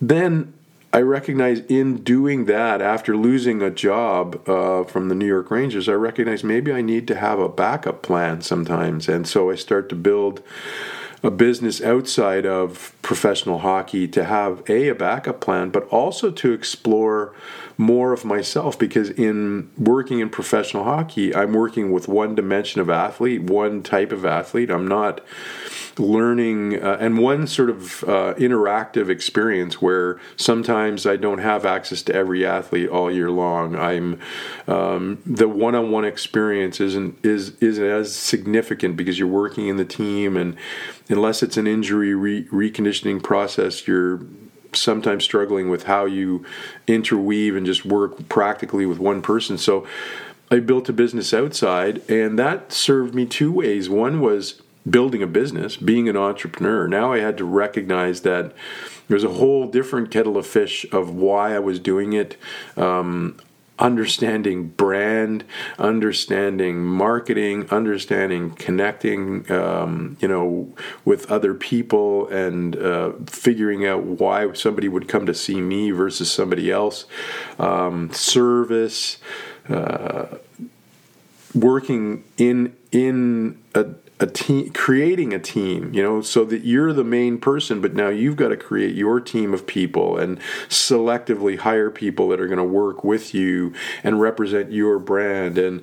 Then 0.00 0.52
I 0.92 1.00
recognize 1.00 1.60
in 1.68 2.02
doing 2.02 2.46
that, 2.46 2.80
after 2.80 3.16
losing 3.16 3.60
a 3.60 3.70
job 3.70 4.48
uh, 4.48 4.84
from 4.84 5.08
the 5.08 5.14
New 5.14 5.26
York 5.26 5.50
Rangers, 5.50 5.88
I 5.88 5.92
recognize 5.92 6.42
maybe 6.42 6.72
I 6.72 6.80
need 6.80 7.06
to 7.08 7.16
have 7.16 7.38
a 7.38 7.48
backup 7.48 8.02
plan 8.02 8.40
sometimes. 8.40 9.08
And 9.08 9.26
so 9.26 9.50
I 9.50 9.56
start 9.56 9.88
to 9.90 9.94
build 9.94 10.42
a 11.22 11.30
business 11.30 11.80
outside 11.80 12.46
of 12.46 12.94
professional 13.02 13.60
hockey 13.60 14.06
to 14.08 14.24
have 14.24 14.62
a 14.68 14.88
a 14.88 14.94
backup 14.94 15.40
plan 15.40 15.70
but 15.70 15.84
also 15.88 16.30
to 16.30 16.52
explore 16.52 17.34
more 17.78 18.12
of 18.12 18.24
myself 18.24 18.78
because 18.78 19.10
in 19.10 19.70
working 19.76 20.20
in 20.20 20.28
professional 20.28 20.84
hockey 20.84 21.34
I'm 21.34 21.52
working 21.52 21.92
with 21.92 22.08
one 22.08 22.34
dimension 22.34 22.80
of 22.80 22.90
athlete 22.90 23.42
one 23.42 23.82
type 23.82 24.12
of 24.12 24.24
athlete 24.24 24.70
I'm 24.70 24.86
not 24.86 25.20
learning 25.98 26.82
uh, 26.82 26.98
and 27.00 27.18
one 27.18 27.46
sort 27.46 27.70
of 27.70 28.04
uh, 28.04 28.34
interactive 28.34 29.08
experience 29.08 29.80
where 29.80 30.20
sometimes 30.36 31.06
I 31.06 31.16
don't 31.16 31.38
have 31.38 31.64
access 31.64 32.02
to 32.02 32.14
every 32.14 32.44
athlete 32.44 32.88
all 32.88 33.10
year 33.10 33.30
long. 33.30 33.76
I'm 33.76 34.20
um, 34.68 35.22
the 35.24 35.48
one-on-one 35.48 36.04
experience 36.04 36.80
isn't 36.80 37.24
is 37.24 37.50
isn't 37.60 37.84
as 37.84 38.14
significant 38.14 38.96
because 38.96 39.18
you're 39.18 39.28
working 39.28 39.68
in 39.68 39.76
the 39.76 39.84
team 39.84 40.36
and 40.36 40.56
unless 41.08 41.42
it's 41.42 41.56
an 41.56 41.66
injury 41.66 42.14
re- 42.14 42.44
reconditioning 42.44 43.22
process, 43.22 43.86
you're 43.86 44.20
sometimes 44.72 45.24
struggling 45.24 45.70
with 45.70 45.84
how 45.84 46.04
you 46.04 46.44
interweave 46.86 47.56
and 47.56 47.66
just 47.66 47.84
work 47.84 48.28
practically 48.28 48.86
with 48.86 48.98
one 48.98 49.22
person. 49.22 49.56
So 49.56 49.86
I 50.50 50.60
built 50.60 50.88
a 50.88 50.92
business 50.92 51.32
outside, 51.34 52.08
and 52.10 52.38
that 52.38 52.72
served 52.72 53.14
me 53.14 53.26
two 53.26 53.50
ways. 53.52 53.88
One 53.88 54.20
was 54.20 54.62
building 54.88 55.22
a 55.22 55.26
business, 55.26 55.76
being 55.76 56.08
an 56.08 56.16
entrepreneur. 56.16 56.86
Now 56.86 57.12
I 57.12 57.18
had 57.18 57.36
to 57.38 57.44
recognize 57.44 58.20
that 58.22 58.52
there's 59.08 59.24
a 59.24 59.30
whole 59.30 59.66
different 59.68 60.10
kettle 60.10 60.36
of 60.36 60.46
fish 60.46 60.86
of 60.92 61.10
why 61.10 61.54
I 61.54 61.58
was 61.58 61.80
doing 61.80 62.12
it. 62.12 62.36
Um, 62.76 63.38
understanding 63.78 64.68
brand, 64.68 65.44
understanding 65.78 66.82
marketing, 66.82 67.68
understanding 67.70 68.50
connecting, 68.50 69.50
um, 69.50 70.16
you 70.20 70.28
know, 70.28 70.72
with 71.04 71.30
other 71.30 71.54
people, 71.54 72.28
and 72.28 72.76
uh, 72.76 73.12
figuring 73.26 73.86
out 73.86 74.02
why 74.02 74.52
somebody 74.54 74.88
would 74.88 75.08
come 75.08 75.26
to 75.26 75.34
see 75.34 75.60
me 75.60 75.90
versus 75.90 76.30
somebody 76.30 76.70
else. 76.70 77.04
Um, 77.58 78.10
service, 78.12 79.18
uh, 79.68 80.26
working 81.54 82.24
in 82.38 82.74
in 82.92 83.58
a 83.74 83.86
a 84.18 84.26
team 84.26 84.70
creating 84.70 85.34
a 85.34 85.38
team 85.38 85.92
you 85.92 86.02
know 86.02 86.22
so 86.22 86.44
that 86.44 86.64
you're 86.64 86.92
the 86.92 87.04
main 87.04 87.36
person 87.36 87.82
but 87.82 87.94
now 87.94 88.08
you've 88.08 88.36
got 88.36 88.48
to 88.48 88.56
create 88.56 88.94
your 88.94 89.20
team 89.20 89.52
of 89.52 89.66
people 89.66 90.16
and 90.16 90.38
selectively 90.68 91.58
hire 91.58 91.90
people 91.90 92.28
that 92.28 92.40
are 92.40 92.46
going 92.46 92.56
to 92.56 92.64
work 92.64 93.04
with 93.04 93.34
you 93.34 93.74
and 94.02 94.20
represent 94.20 94.72
your 94.72 94.98
brand. 94.98 95.58
And 95.58 95.82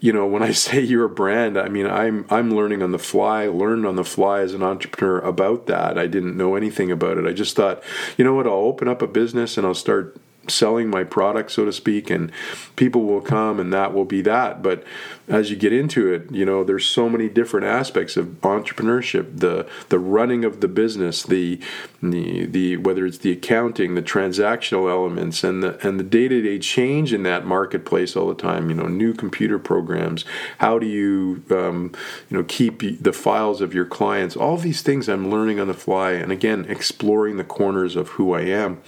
you 0.00 0.12
know 0.12 0.26
when 0.26 0.42
i 0.42 0.52
say 0.66 0.80
your 0.80 1.08
brand 1.08 1.56
i 1.56 1.68
mean 1.68 1.86
i'm 1.86 2.26
i'm 2.28 2.54
learning 2.54 2.82
on 2.82 2.90
the 2.90 2.98
fly 2.98 3.46
learned 3.46 3.86
on 3.86 3.94
the 3.94 4.04
fly 4.04 4.40
as 4.40 4.52
an 4.52 4.62
entrepreneur 4.62 5.20
about 5.20 5.66
that. 5.66 5.96
I 5.96 6.06
didn't 6.06 6.36
know 6.36 6.54
anything 6.54 6.90
about 6.90 7.18
it. 7.18 7.26
I 7.26 7.32
just 7.32 7.56
thought 7.56 7.82
you 8.16 8.24
know 8.24 8.34
what? 8.34 8.46
I'll 8.46 8.52
open 8.52 8.88
up 8.88 9.02
a 9.02 9.06
business 9.06 9.56
and 9.56 9.66
i'll 9.66 9.74
start 9.74 10.20
selling 10.48 10.88
my 10.88 11.04
product, 11.04 11.50
so 11.50 11.64
to 11.64 11.72
speak, 11.72 12.10
and 12.10 12.30
people 12.76 13.04
will 13.04 13.20
come 13.20 13.58
and 13.60 13.72
that 13.72 13.92
will 13.92 14.04
be 14.04 14.22
that. 14.22 14.62
But 14.62 14.84
as 15.28 15.50
you 15.50 15.56
get 15.56 15.72
into 15.72 16.12
it, 16.12 16.30
you 16.30 16.44
know, 16.44 16.62
there's 16.62 16.86
so 16.86 17.08
many 17.08 17.28
different 17.28 17.66
aspects 17.66 18.16
of 18.16 18.26
entrepreneurship, 18.42 19.40
the 19.40 19.68
the 19.88 19.98
running 19.98 20.44
of 20.44 20.60
the 20.60 20.68
business, 20.68 21.22
the 21.22 21.60
the, 22.02 22.46
the 22.46 22.76
whether 22.76 23.04
it's 23.06 23.18
the 23.18 23.32
accounting, 23.32 23.94
the 23.94 24.02
transactional 24.02 24.90
elements 24.90 25.42
and 25.42 25.62
the 25.62 25.86
and 25.86 25.98
the 25.98 26.04
day-to-day 26.04 26.58
change 26.58 27.12
in 27.12 27.24
that 27.24 27.44
marketplace 27.44 28.14
all 28.14 28.28
the 28.28 28.34
time, 28.34 28.70
you 28.70 28.76
know, 28.76 28.86
new 28.86 29.12
computer 29.12 29.58
programs, 29.58 30.24
how 30.58 30.78
do 30.78 30.86
you 30.86 31.42
um, 31.50 31.92
you 32.30 32.36
know 32.36 32.44
keep 32.44 33.02
the 33.02 33.12
files 33.12 33.60
of 33.60 33.74
your 33.74 33.86
clients, 33.86 34.36
all 34.36 34.56
these 34.56 34.82
things 34.82 35.08
I'm 35.08 35.30
learning 35.30 35.58
on 35.58 35.66
the 35.66 35.74
fly 35.74 36.12
and 36.12 36.30
again 36.30 36.66
exploring 36.68 37.36
the 37.36 37.44
corners 37.44 37.96
of 37.96 38.10
who 38.10 38.32
I 38.32 38.42
am 38.42 38.82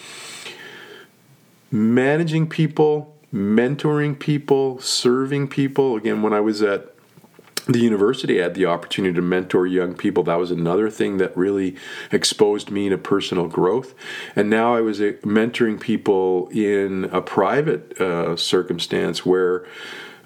managing 1.70 2.48
people, 2.48 3.16
mentoring 3.32 4.18
people, 4.18 4.80
serving 4.80 5.48
people. 5.48 5.96
Again, 5.96 6.22
when 6.22 6.32
I 6.32 6.40
was 6.40 6.62
at 6.62 6.94
the 7.66 7.78
university, 7.80 8.40
I 8.40 8.44
had 8.44 8.54
the 8.54 8.64
opportunity 8.64 9.14
to 9.14 9.22
mentor 9.22 9.66
young 9.66 9.94
people. 9.94 10.22
That 10.22 10.38
was 10.38 10.50
another 10.50 10.88
thing 10.88 11.18
that 11.18 11.36
really 11.36 11.76
exposed 12.10 12.70
me 12.70 12.88
to 12.88 12.96
personal 12.96 13.46
growth. 13.46 13.94
And 14.34 14.48
now 14.48 14.74
I 14.74 14.80
was 14.80 15.00
uh, 15.00 15.12
mentoring 15.22 15.78
people 15.78 16.48
in 16.48 17.04
a 17.12 17.20
private 17.20 18.00
uh, 18.00 18.36
circumstance 18.36 19.26
where 19.26 19.66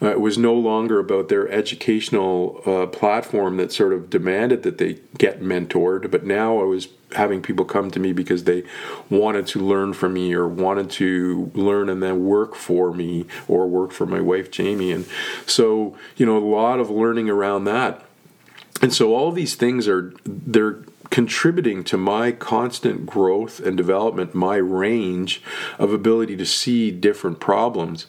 uh, 0.00 0.10
it 0.10 0.20
was 0.20 0.38
no 0.38 0.54
longer 0.54 0.98
about 0.98 1.28
their 1.28 1.48
educational 1.48 2.60
uh, 2.66 2.86
platform 2.86 3.56
that 3.56 3.72
sort 3.72 3.92
of 3.92 4.10
demanded 4.10 4.62
that 4.62 4.78
they 4.78 4.98
get 5.18 5.40
mentored, 5.40 6.10
but 6.10 6.24
now 6.24 6.60
I 6.60 6.64
was 6.64 6.88
having 7.14 7.42
people 7.42 7.64
come 7.64 7.90
to 7.90 8.00
me 8.00 8.12
because 8.12 8.44
they 8.44 8.64
wanted 9.10 9.46
to 9.48 9.60
learn 9.60 9.92
from 9.92 10.14
me 10.14 10.32
or 10.34 10.48
wanted 10.48 10.90
to 10.90 11.50
learn 11.54 11.88
and 11.88 12.02
then 12.02 12.24
work 12.24 12.54
for 12.54 12.92
me 12.92 13.26
or 13.48 13.66
work 13.66 13.92
for 13.92 14.06
my 14.06 14.20
wife 14.20 14.50
Jamie. 14.50 14.92
And 14.92 15.06
so, 15.46 15.96
you 16.16 16.26
know, 16.26 16.36
a 16.36 16.40
lot 16.44 16.80
of 16.80 16.90
learning 16.90 17.28
around 17.28 17.64
that. 17.64 18.04
And 18.80 18.92
so 18.92 19.14
all 19.14 19.30
these 19.32 19.54
things 19.54 19.86
are 19.86 20.12
they're 20.24 20.80
contributing 21.10 21.84
to 21.84 21.96
my 21.98 22.32
constant 22.32 23.04
growth 23.04 23.60
and 23.60 23.76
development, 23.76 24.34
my 24.34 24.56
range 24.56 25.42
of 25.78 25.92
ability 25.92 26.36
to 26.36 26.46
see 26.46 26.90
different 26.90 27.38
problems. 27.38 28.06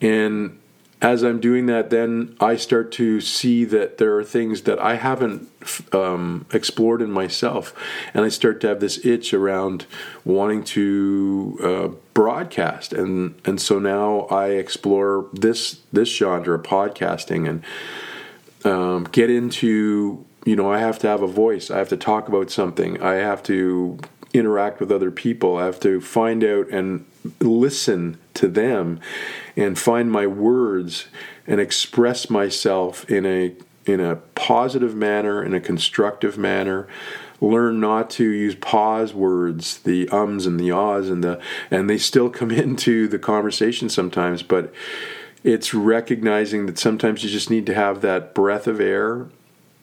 And 0.00 0.58
as 1.02 1.22
I'm 1.22 1.40
doing 1.40 1.66
that, 1.66 1.90
then 1.90 2.36
I 2.40 2.56
start 2.56 2.92
to 2.92 3.20
see 3.20 3.64
that 3.66 3.98
there 3.98 4.16
are 4.16 4.24
things 4.24 4.62
that 4.62 4.78
I 4.78 4.96
haven't 4.96 5.48
um, 5.92 6.46
explored 6.52 7.02
in 7.02 7.10
myself, 7.10 7.74
and 8.14 8.24
I 8.24 8.28
start 8.28 8.60
to 8.62 8.68
have 8.68 8.80
this 8.80 9.04
itch 9.04 9.34
around 9.34 9.86
wanting 10.24 10.64
to 10.64 11.58
uh, 11.62 11.88
broadcast, 12.14 12.92
and 12.92 13.34
and 13.44 13.60
so 13.60 13.78
now 13.78 14.20
I 14.30 14.48
explore 14.50 15.26
this 15.32 15.80
this 15.92 16.08
genre, 16.08 16.58
podcasting, 16.58 17.48
and 17.48 17.62
um, 18.64 19.04
get 19.04 19.30
into 19.30 20.24
you 20.46 20.56
know 20.56 20.72
I 20.72 20.78
have 20.78 20.98
to 21.00 21.08
have 21.08 21.22
a 21.22 21.28
voice, 21.28 21.70
I 21.70 21.78
have 21.78 21.88
to 21.90 21.96
talk 21.96 22.28
about 22.28 22.50
something, 22.50 23.02
I 23.02 23.14
have 23.14 23.42
to 23.44 23.98
interact 24.32 24.80
with 24.80 24.90
other 24.90 25.10
people, 25.10 25.56
I 25.56 25.66
have 25.66 25.80
to 25.80 26.00
find 26.00 26.42
out 26.42 26.68
and 26.70 27.04
listen 27.40 28.18
to 28.34 28.48
them 28.48 29.00
and 29.56 29.78
find 29.78 30.10
my 30.10 30.26
words 30.26 31.06
and 31.46 31.60
express 31.60 32.30
myself 32.30 33.08
in 33.10 33.26
a 33.26 33.54
in 33.86 34.00
a 34.00 34.16
positive 34.34 34.94
manner, 34.94 35.42
in 35.42 35.52
a 35.52 35.60
constructive 35.60 36.38
manner. 36.38 36.88
Learn 37.40 37.80
not 37.80 38.08
to 38.10 38.24
use 38.24 38.54
pause 38.54 39.12
words, 39.12 39.78
the 39.78 40.08
ums 40.08 40.46
and 40.46 40.58
the 40.58 40.70
ahs 40.70 41.10
and 41.10 41.22
the 41.22 41.40
and 41.70 41.88
they 41.90 41.98
still 41.98 42.30
come 42.30 42.50
into 42.64 43.08
the 43.08 43.18
conversation 43.18 43.88
sometimes, 43.88 44.42
but 44.42 44.72
it's 45.42 45.74
recognizing 45.74 46.64
that 46.66 46.78
sometimes 46.78 47.22
you 47.22 47.28
just 47.28 47.50
need 47.50 47.66
to 47.66 47.74
have 47.74 48.00
that 48.00 48.34
breath 48.34 48.66
of 48.66 48.80
air, 48.80 49.26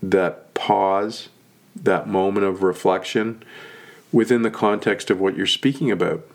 that 0.01 0.51
pause, 0.55 1.29
that 1.75 2.07
moment 2.07 2.47
of 2.47 2.63
reflection 2.63 3.43
within 4.11 4.41
the 4.41 4.49
context 4.49 5.11
of 5.11 5.19
what 5.19 5.37
you're 5.37 5.45
speaking 5.45 5.91
about 5.91 6.25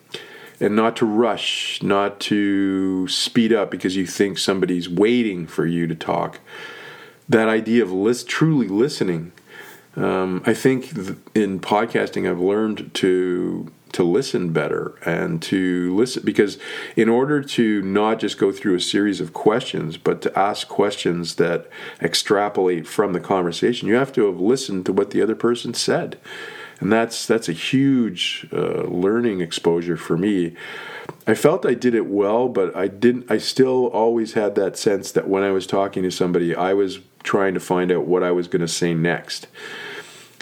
and 0.60 0.74
not 0.74 0.96
to 0.96 1.06
rush, 1.06 1.82
not 1.82 2.20
to 2.20 3.06
speed 3.08 3.52
up 3.52 3.70
because 3.70 3.96
you 3.96 4.06
think 4.06 4.38
somebody's 4.38 4.88
waiting 4.88 5.46
for 5.46 5.66
you 5.66 5.86
to 5.86 5.94
talk. 5.94 6.40
That 7.28 7.48
idea 7.48 7.82
of 7.82 7.92
list, 7.92 8.28
truly 8.28 8.68
listening. 8.68 9.32
Um, 9.96 10.42
I 10.46 10.54
think 10.54 10.90
in 11.34 11.60
podcasting, 11.60 12.30
I've 12.30 12.40
learned 12.40 12.92
to 12.94 13.72
to 13.92 14.02
listen 14.02 14.52
better 14.52 14.94
and 15.06 15.40
to 15.40 15.94
listen 15.96 16.22
because 16.22 16.58
in 16.96 17.08
order 17.08 17.40
to 17.42 17.80
not 17.80 18.18
just 18.18 18.36
go 18.36 18.52
through 18.52 18.74
a 18.74 18.80
series 18.80 19.22
of 19.22 19.32
questions 19.32 19.96
but 19.96 20.20
to 20.20 20.38
ask 20.38 20.68
questions 20.68 21.36
that 21.36 21.66
extrapolate 22.02 22.86
from 22.86 23.14
the 23.14 23.20
conversation 23.20 23.88
you 23.88 23.94
have 23.94 24.12
to 24.12 24.26
have 24.26 24.38
listened 24.38 24.84
to 24.84 24.92
what 24.92 25.12
the 25.12 25.22
other 25.22 25.34
person 25.34 25.72
said 25.72 26.18
and 26.80 26.92
that's 26.92 27.26
that's 27.26 27.48
a 27.48 27.52
huge 27.52 28.46
uh, 28.52 28.82
learning 28.82 29.40
exposure 29.40 29.96
for 29.96 30.16
me. 30.16 30.54
I 31.26 31.34
felt 31.34 31.66
I 31.66 31.74
did 31.74 31.94
it 31.94 32.06
well, 32.06 32.48
but 32.48 32.74
I 32.76 32.88
didn't. 32.88 33.30
I 33.30 33.38
still 33.38 33.86
always 33.86 34.34
had 34.34 34.54
that 34.56 34.76
sense 34.76 35.12
that 35.12 35.28
when 35.28 35.42
I 35.42 35.50
was 35.50 35.66
talking 35.66 36.02
to 36.02 36.10
somebody, 36.10 36.54
I 36.54 36.74
was 36.74 37.00
trying 37.22 37.54
to 37.54 37.60
find 37.60 37.90
out 37.90 38.06
what 38.06 38.22
I 38.22 38.30
was 38.30 38.48
going 38.48 38.60
to 38.60 38.68
say 38.68 38.94
next. 38.94 39.48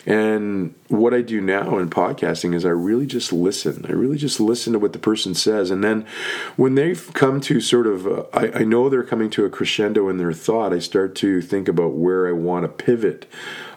And 0.06 0.74
what 0.88 1.14
I 1.14 1.22
do 1.22 1.40
now 1.40 1.78
in 1.78 1.88
podcasting 1.88 2.54
is 2.54 2.64
I 2.66 2.70
really 2.70 3.06
just 3.06 3.32
listen. 3.32 3.86
I 3.88 3.92
really 3.92 4.18
just 4.18 4.38
listen 4.38 4.74
to 4.74 4.78
what 4.78 4.92
the 4.92 4.98
person 4.98 5.34
says. 5.34 5.70
And 5.70 5.82
then 5.82 6.06
when 6.56 6.74
they've 6.74 7.10
come 7.14 7.40
to 7.42 7.60
sort 7.60 7.86
of, 7.86 8.06
uh, 8.06 8.24
I, 8.32 8.60
I 8.60 8.64
know 8.64 8.88
they're 8.88 9.02
coming 9.02 9.30
to 9.30 9.46
a 9.46 9.50
crescendo 9.50 10.08
in 10.08 10.18
their 10.18 10.32
thought, 10.32 10.74
I 10.74 10.78
start 10.78 11.14
to 11.16 11.40
think 11.40 11.68
about 11.68 11.94
where 11.94 12.28
I 12.28 12.32
want 12.32 12.64
to 12.64 12.68
pivot 12.68 13.26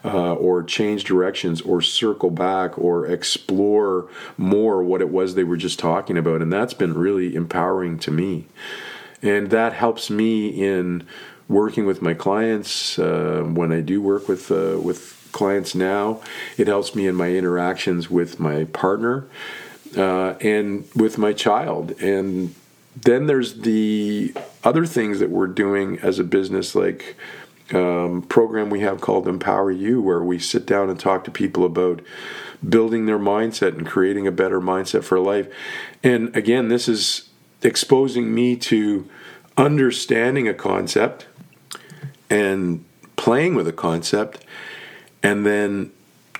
uh, 0.03 0.33
or 0.33 0.63
change 0.63 1.05
directions 1.05 1.61
or 1.61 1.81
circle 1.81 2.29
back 2.29 2.77
or 2.77 3.05
explore 3.05 4.09
more 4.37 4.83
what 4.83 5.01
it 5.01 5.09
was 5.09 5.35
they 5.35 5.45
were 5.45 5.57
just 5.57 5.79
talking 5.79 6.17
about. 6.17 6.41
And 6.41 6.51
that's 6.51 6.73
been 6.73 6.93
really 6.93 7.35
empowering 7.35 7.99
to 7.99 8.11
me. 8.11 8.47
And 9.21 9.49
that 9.49 9.73
helps 9.73 10.09
me 10.09 10.49
in 10.49 11.07
working 11.47 11.85
with 11.85 12.01
my 12.01 12.13
clients 12.13 12.99
uh, 12.99 13.43
when 13.45 13.71
I 13.71 13.81
do 13.81 14.01
work 14.01 14.27
with 14.27 14.51
uh, 14.51 14.79
with 14.81 15.16
clients 15.37 15.75
now. 15.75 16.19
It 16.57 16.67
helps 16.67 16.95
me 16.95 17.05
in 17.05 17.13
my 17.13 17.29
interactions 17.29 18.09
with 18.09 18.39
my 18.39 18.63
partner 18.65 19.27
uh, 19.95 20.31
and 20.41 20.85
with 20.95 21.19
my 21.19 21.31
child. 21.31 21.91
And 22.01 22.55
then 22.99 23.27
there's 23.27 23.61
the 23.61 24.33
other 24.63 24.87
things 24.87 25.19
that 25.19 25.29
we're 25.29 25.47
doing 25.47 25.99
as 25.99 26.17
a 26.17 26.23
business, 26.23 26.73
like 26.73 27.15
um, 27.71 28.23
program 28.23 28.71
we 28.71 28.79
have 28.79 28.99
called 28.99 29.27
Empower 29.27 29.71
You, 29.71 30.01
where 30.01 30.23
we 30.23 30.39
sit 30.39 30.65
down 30.65 30.89
and 30.89 30.99
talk 30.99 31.23
to 31.25 31.31
people 31.31 31.63
about 31.65 32.01
building 32.67 33.05
their 33.05 33.19
mindset 33.19 33.77
and 33.77 33.85
creating 33.85 34.25
a 34.25 34.31
better 34.31 34.59
mindset 34.59 35.03
for 35.03 35.19
life. 35.19 35.47
And 36.03 36.35
again, 36.35 36.69
this 36.69 36.89
is 36.89 37.29
exposing 37.61 38.33
me 38.33 38.55
to 38.55 39.07
understanding 39.55 40.47
a 40.47 40.53
concept 40.55 41.27
and 42.27 42.83
playing 43.15 43.53
with 43.53 43.67
a 43.67 43.73
concept 43.73 44.43
and 45.23 45.45
then 45.45 45.91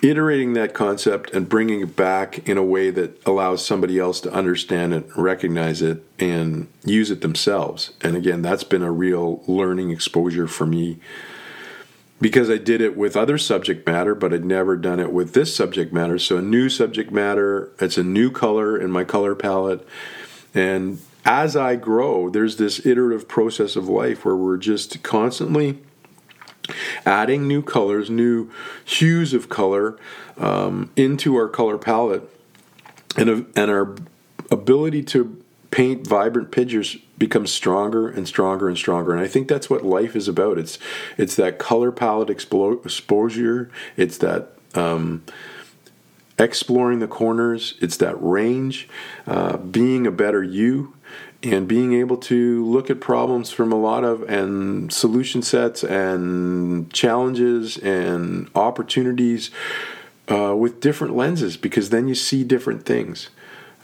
iterating 0.02 0.54
that 0.54 0.74
concept 0.74 1.32
and 1.32 1.50
bringing 1.50 1.82
it 1.82 1.96
back 1.96 2.48
in 2.48 2.58
a 2.58 2.64
way 2.64 2.92
that 2.92 3.20
allows 3.26 3.66
somebody 3.66 3.98
else 3.98 4.22
to 4.22 4.32
understand 4.32 4.94
it, 4.94 5.06
recognize 5.16 5.82
it, 5.82 6.04
and 6.20 6.68
use 6.86 7.10
it 7.10 7.22
themselves. 7.22 7.92
And 8.02 8.16
again, 8.16 8.42
that's 8.42 8.64
been 8.64 8.84
a 8.84 8.92
real 8.92 9.44
learning 9.48 9.90
exposure 9.90 10.48
for 10.48 10.66
me 10.66 11.00
because 12.20 12.50
I 12.50 12.58
did 12.58 12.82
it 12.82 12.98
with 12.98 13.16
other 13.16 13.38
subject 13.38 13.86
matter, 13.88 14.16
but 14.16 14.34
I'd 14.34 14.46
never 14.46 14.76
done 14.76 15.00
it 15.00 15.12
with 15.12 15.34
this 15.34 15.56
subject 15.56 15.94
matter. 15.94 16.18
So, 16.18 16.38
a 16.38 16.42
new 16.42 16.70
subject 16.70 17.12
matter, 17.12 17.72
it's 17.80 17.98
a 17.98 18.04
new 18.04 18.32
color 18.32 18.78
in 18.78 18.92
my 18.92 19.04
color 19.04 19.36
palette. 19.36 19.88
And 20.54 21.00
as 21.26 21.56
I 21.56 21.76
grow, 21.76 22.30
there's 22.30 22.58
this 22.58 22.86
iterative 22.86 23.28
process 23.28 23.76
of 23.76 23.88
life 23.88 24.26
where 24.26 24.36
we're 24.36 24.58
just 24.58 25.04
constantly 25.04 25.80
adding 27.06 27.48
new 27.48 27.62
colors, 27.62 28.10
new 28.10 28.50
hues 28.86 29.34
of 29.34 29.50
color 29.50 29.98
um, 30.38 30.92
into 30.96 31.36
our 31.36 31.48
color 31.48 31.78
palette, 31.78 32.30
and, 33.16 33.30
and 33.56 33.72
our 33.72 33.96
ability 34.52 35.04
to 35.04 35.44
paint 35.72 36.08
vibrant 36.08 36.52
pictures 36.52 36.98
becomes 37.18 37.52
stronger 37.52 38.08
and 38.08 38.28
stronger 38.28 38.68
and 38.68 38.78
stronger. 38.78 39.12
And 39.12 39.22
I 39.22 39.28
think 39.28 39.48
that's 39.48 39.70
what 39.70 39.84
life 39.84 40.16
is 40.16 40.28
about. 40.28 40.58
It's 40.58 40.78
it's 41.18 41.36
that 41.36 41.60
color 41.60 41.92
palette 41.92 42.30
exposure. 42.30 43.72
It's 43.96 44.18
that 44.20 44.54
um, 44.76 45.24
exploring 46.40 47.00
the 47.00 47.08
corners. 47.08 47.76
It's 47.82 47.98
that 47.98 48.16
range, 48.22 48.88
uh, 49.26 49.58
being 49.58 50.06
a 50.06 50.12
better 50.12 50.44
you 50.44 50.94
and 51.44 51.68
being 51.68 51.94
able 51.94 52.18
to 52.18 52.66
look 52.66 52.90
at 52.90 53.00
problems 53.00 53.52
from 53.52 53.72
a 53.72 53.80
lot 53.80 54.04
of 54.04 54.24
and 54.24 54.92
solution 54.92 55.42
sets 55.42 55.84
and 55.84 56.92
challenges 56.92 57.78
and 57.78 58.50
opportunities 58.56 59.52
uh, 60.30 60.56
with 60.56 60.80
different 60.82 61.16
lenses 61.16 61.56
because 61.56 61.90
then 61.90 62.08
you 62.08 62.16
see 62.16 62.44
different 62.44 62.86
things 62.86 63.30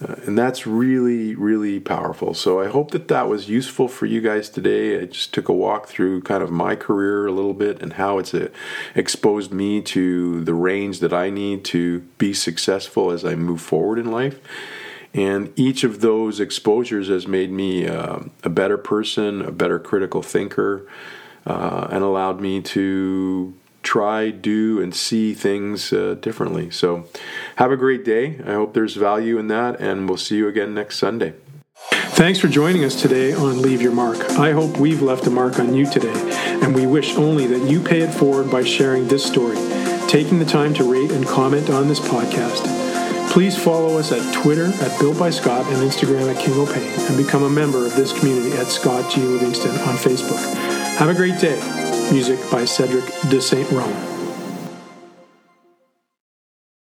uh, 0.03 0.15
and 0.25 0.37
that's 0.37 0.67
really 0.67 1.35
really 1.35 1.79
powerful. 1.79 2.33
So 2.33 2.61
i 2.61 2.67
hope 2.67 2.91
that 2.91 3.07
that 3.07 3.27
was 3.27 3.49
useful 3.49 3.87
for 3.87 4.05
you 4.05 4.21
guys 4.21 4.49
today. 4.49 5.01
I 5.01 5.05
just 5.05 5.33
took 5.33 5.49
a 5.49 5.53
walk 5.53 5.87
through 5.87 6.21
kind 6.21 6.43
of 6.43 6.51
my 6.51 6.75
career 6.75 7.25
a 7.25 7.31
little 7.31 7.53
bit 7.53 7.81
and 7.81 7.93
how 7.93 8.19
it's 8.19 8.33
uh, 8.33 8.49
exposed 8.95 9.51
me 9.51 9.81
to 9.81 10.43
the 10.43 10.53
range 10.53 10.99
that 10.99 11.13
i 11.13 11.29
need 11.29 11.63
to 11.65 12.01
be 12.17 12.33
successful 12.33 13.11
as 13.11 13.23
i 13.25 13.35
move 13.35 13.61
forward 13.61 13.99
in 13.99 14.11
life. 14.11 14.39
And 15.13 15.53
each 15.55 15.83
of 15.83 16.01
those 16.01 16.39
exposures 16.39 17.07
has 17.07 17.27
made 17.27 17.51
me 17.51 17.87
uh, 17.87 18.19
a 18.43 18.49
better 18.49 18.77
person, 18.77 19.43
a 19.43 19.51
better 19.51 19.77
critical 19.77 20.23
thinker, 20.23 20.87
uh, 21.45 21.87
and 21.91 22.03
allowed 22.03 22.41
me 22.41 22.61
to 22.61 23.53
try, 23.83 24.31
do, 24.31 24.81
and 24.81 24.95
see 24.95 25.33
things 25.33 25.93
uh, 25.93 26.15
differently. 26.19 26.71
So, 26.71 27.05
have 27.57 27.71
a 27.71 27.77
great 27.77 28.03
day. 28.03 28.39
I 28.45 28.53
hope 28.53 28.73
there's 28.73 28.95
value 28.95 29.37
in 29.37 29.47
that, 29.47 29.79
and 29.79 30.07
we'll 30.07 30.17
see 30.17 30.37
you 30.37 30.47
again 30.47 30.73
next 30.73 30.97
Sunday. 30.97 31.33
Thanks 32.13 32.39
for 32.39 32.47
joining 32.47 32.83
us 32.85 33.01
today 33.01 33.33
on 33.33 33.61
Leave 33.61 33.81
Your 33.81 33.91
Mark. 33.91 34.19
I 34.31 34.51
hope 34.51 34.77
we've 34.77 35.01
left 35.01 35.27
a 35.27 35.29
mark 35.29 35.59
on 35.59 35.73
you 35.73 35.89
today, 35.89 36.13
and 36.61 36.73
we 36.73 36.85
wish 36.85 37.15
only 37.15 37.47
that 37.47 37.69
you 37.69 37.81
pay 37.81 38.01
it 38.01 38.13
forward 38.13 38.49
by 38.49 38.63
sharing 38.63 39.07
this 39.07 39.25
story, 39.25 39.57
taking 40.07 40.39
the 40.39 40.45
time 40.45 40.73
to 40.75 40.89
rate 40.89 41.11
and 41.11 41.25
comment 41.25 41.69
on 41.69 41.87
this 41.87 41.99
podcast. 41.99 42.83
Please 43.31 43.57
follow 43.57 43.97
us 43.97 44.11
at 44.11 44.33
Twitter 44.33 44.65
at 44.65 44.99
Built 44.99 45.17
by 45.17 45.31
Scott 45.31 45.65
and 45.73 45.77
Instagram 45.77 46.31
at 46.31 46.39
King 46.39 46.53
O'Pain 46.53 46.87
and 47.07 47.17
become 47.17 47.41
a 47.41 47.49
member 47.49 47.83
of 47.83 47.95
this 47.95 48.17
community 48.17 48.55
at 48.57 48.67
Scott 48.67 49.11
G. 49.11 49.21
Livingston 49.21 49.71
on 49.71 49.95
Facebook. 49.95 50.39
Have 50.97 51.09
a 51.09 51.15
great 51.15 51.39
day. 51.39 51.82
Music 52.13 52.37
by 52.51 52.63
Cedric 52.63 53.03
de 53.31 53.39
Saint 53.39 53.67
Rome. 53.71 54.12